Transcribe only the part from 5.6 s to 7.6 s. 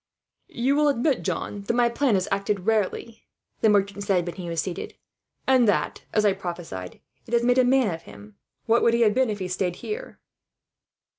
that, as I prophesied, it has made